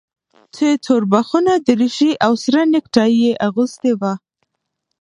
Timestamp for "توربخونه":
0.85-1.53